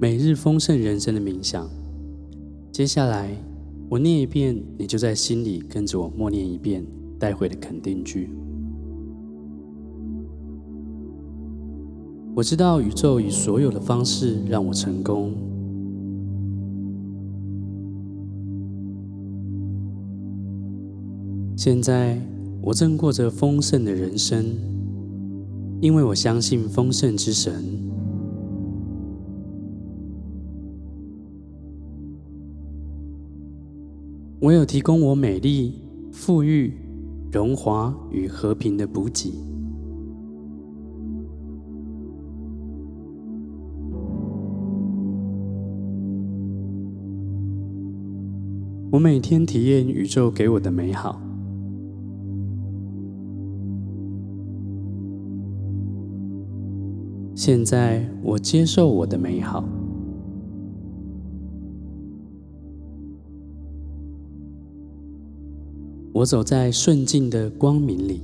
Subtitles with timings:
[0.00, 1.68] 每日丰盛人生的冥想，
[2.70, 3.36] 接下来
[3.88, 6.86] 我念一遍，你就在心里跟着我默念一遍
[7.18, 8.30] 带回的肯定句。
[12.32, 15.32] 我知道宇宙以所有的方式让我成功。
[21.56, 22.22] 现在
[22.62, 24.54] 我正过着丰盛的人生，
[25.80, 27.97] 因为我相信丰盛之神。
[34.40, 35.82] 我有提供我美丽、
[36.12, 36.72] 富裕、
[37.32, 39.34] 荣华与和平的补给。
[48.92, 51.20] 我每天体验宇宙给我的美好。
[57.34, 59.64] 现在我接受我的美好。
[66.18, 68.20] 我走在顺境的光明里。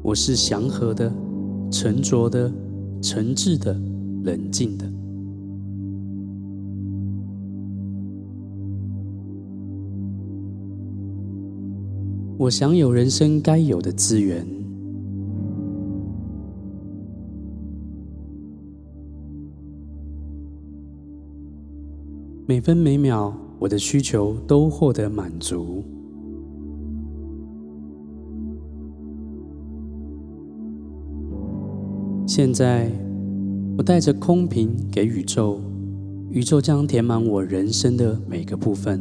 [0.00, 1.12] 我是祥和的
[1.68, 2.52] 沉着的
[3.02, 3.72] 诚挚的
[4.22, 4.88] 冷静的。
[12.38, 14.59] 我享有人生该有的资源。
[22.50, 25.84] 每分每秒，我的需求都获得满足。
[32.26, 32.90] 现在，
[33.78, 35.60] 我带着空瓶给宇宙，
[36.28, 39.00] 宇宙将填满我人生的每个部分。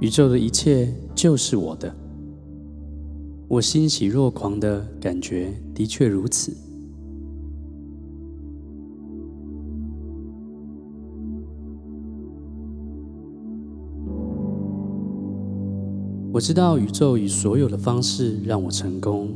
[0.00, 1.90] 宇宙的一切就是我的。
[3.48, 6.52] 我欣喜若狂的感觉的确如此。
[16.32, 19.30] 我知道宇宙以所有的方式让我成功。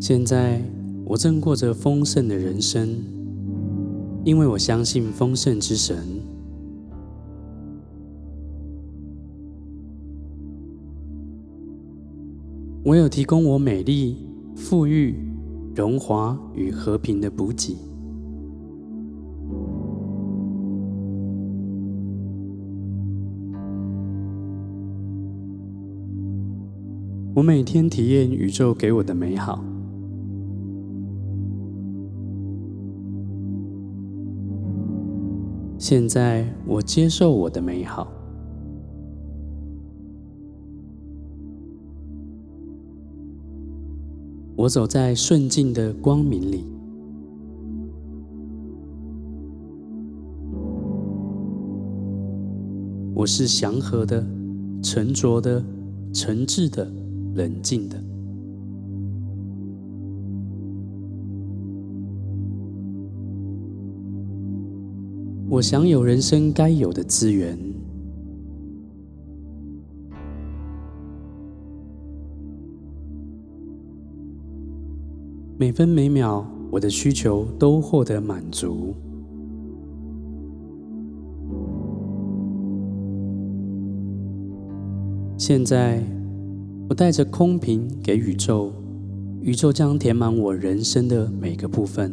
[0.00, 0.60] 现在
[1.04, 2.88] 我正过着丰盛的人生，
[4.24, 6.21] 因为我相信丰盛之神。
[12.84, 14.16] 唯有提供我美丽、
[14.56, 15.14] 富裕、
[15.72, 17.76] 荣华与和平的补给。
[27.34, 29.64] 我每天体验宇宙给我的美好。
[35.78, 38.21] 现在我接受我的美好。
[44.62, 46.64] 我走在顺境的光明里。
[53.12, 54.24] 我是祥和的、
[54.80, 55.60] 沉着的、
[56.14, 56.88] 诚挚的、
[57.34, 58.00] 冷静的。
[65.48, 67.71] 我享有人生该有的资源。
[75.62, 78.96] 每分每秒，我的需求都获得满足。
[85.38, 86.02] 现在，
[86.88, 88.72] 我带着空瓶给宇宙，
[89.40, 92.12] 宇宙将填满我人生的每个部分。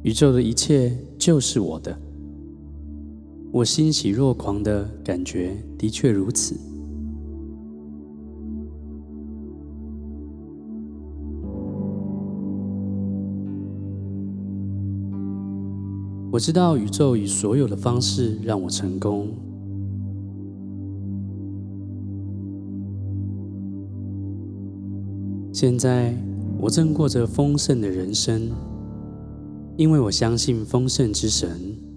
[0.00, 1.94] 宇宙的一切就是我的。
[3.52, 6.54] 我欣喜若狂的感觉的确如此。
[16.32, 19.28] 我知道宇宙以所有的方式让我成功。
[25.52, 26.14] 现在
[26.60, 28.48] 我正过着丰盛的人生，
[29.76, 31.89] 因为我相信丰盛之神。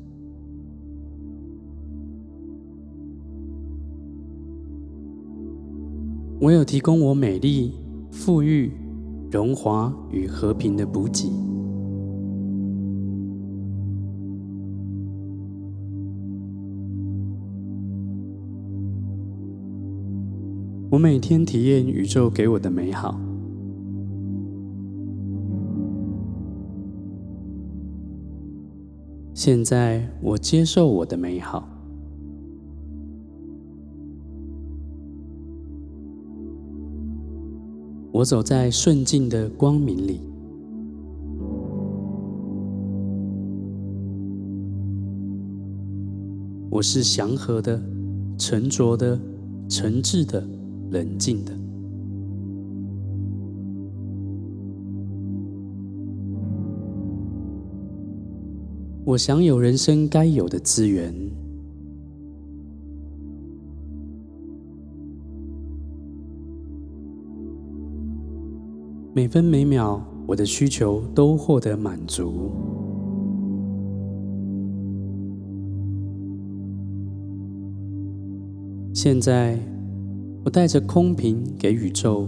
[6.44, 7.74] 唯有提供我美丽、
[8.12, 8.69] 富裕、
[9.31, 11.31] 荣华与和平的补给。
[20.90, 23.18] 我每天体验宇宙给我的美好。
[29.33, 31.72] 现在我接受我的美好。
[38.14, 40.22] 我走在顺境的光明里。
[46.70, 47.82] 我是祥和的、
[48.38, 49.20] 沉着的、
[49.68, 50.48] 诚挚的、
[50.92, 51.52] 冷静的。
[59.04, 61.32] 我享有人生该有的资源。
[69.16, 72.52] 每分每秒，我的需求都获得满足。
[78.92, 79.60] 现在，
[80.44, 82.28] 我带着空瓶给宇宙，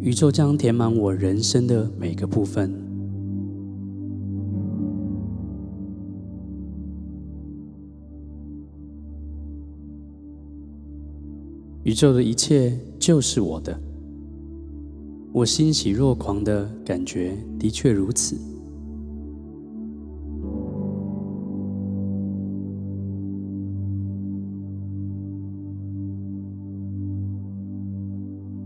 [0.00, 2.72] 宇宙将填满我人生的每个部分。
[11.82, 13.78] 宇宙的一切就是我的。
[15.36, 18.38] 我欣喜若狂的感觉的确如此。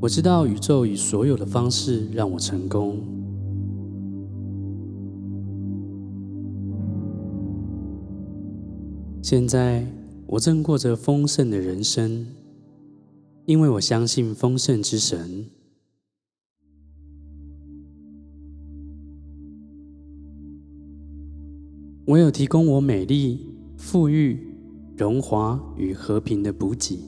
[0.01, 3.01] 我知道宇宙以所有的方式让我成功。
[9.21, 9.85] 现在
[10.25, 12.29] 我正过着丰盛的人生
[13.45, 15.60] 因为我相信丰盛之神。
[22.07, 24.55] 我有提供我美丽、富裕、
[24.97, 26.99] 荣华与和平的补给。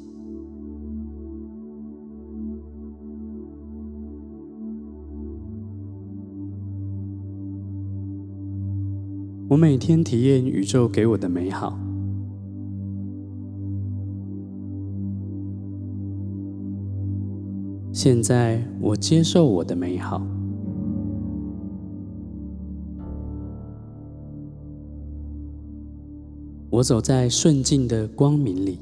[9.48, 11.78] 我每天体验宇宙给我的美好。
[17.92, 20.41] 现在我接受我的美好。
[26.72, 28.78] 我走在顺境的光明里。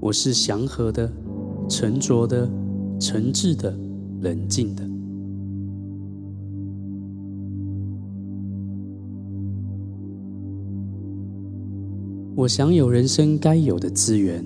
[0.00, 1.12] 我是祥和的、
[1.68, 2.48] 沉着的、
[2.98, 3.72] 诚挚的。
[4.22, 4.82] 冷静的，
[12.34, 14.42] 我享有人生该有的资源。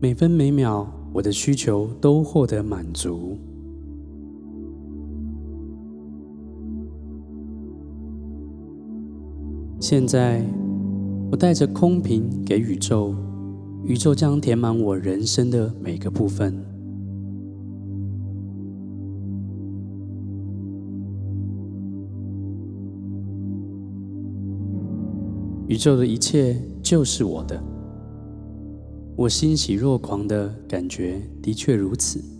[0.00, 3.36] 每分每秒，我的需求都获得满足。
[9.78, 10.42] 现在。
[11.30, 13.14] 我带着空瓶给宇宙，
[13.84, 16.52] 宇宙将填满我人生的每个部分。
[25.68, 27.62] 宇宙的一切就是我的，
[29.20, 32.39] 我欣喜若狂的感觉的确如此。